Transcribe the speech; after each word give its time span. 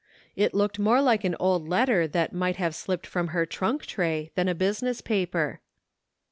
It 0.35 0.53
l<y>ked 0.55 0.79
more 0.79 0.99
like 0.99 1.23
an 1.25 1.35
old 1.39 1.69
letter 1.69 2.07
that 2.07 2.33
might 2.33 2.55
have 2.55 2.73
slipped 2.73 3.05
from 3.05 3.27
her 3.27 3.45
trunk 3.45 3.85
tray 3.85 4.31
than 4.33 4.47
a 4.47 4.55
business 4.55 4.99
paper. 4.99 5.59